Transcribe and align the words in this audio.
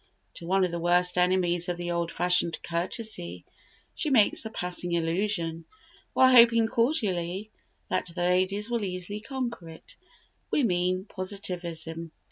To 0.37 0.47
one 0.47 0.65
of 0.65 0.71
the 0.71 0.79
worst 0.79 1.15
enemies 1.15 1.69
of 1.69 1.77
the 1.77 1.91
old 1.91 2.11
fashioned 2.11 2.57
courtesy 2.63 3.45
she 3.93 4.09
makes 4.09 4.43
a 4.45 4.49
passing 4.49 4.97
allusion, 4.97 5.65
while 6.13 6.31
hoping 6.31 6.65
cordially 6.65 7.51
that 7.87 8.07
the 8.15 8.23
ladies 8.23 8.67
will 8.67 8.83
easily 8.83 9.19
conquer 9.19 9.69
it 9.69 9.95
we 10.49 10.63
mean 10.63 11.05
Positivism. 11.05 12.11